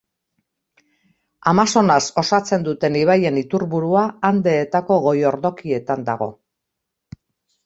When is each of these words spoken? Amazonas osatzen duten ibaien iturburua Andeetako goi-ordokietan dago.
Amazonas 1.51 2.07
osatzen 2.21 2.65
duten 2.69 2.97
ibaien 3.01 3.37
iturburua 3.43 4.07
Andeetako 4.31 4.99
goi-ordokietan 5.05 6.09
dago. 6.11 6.31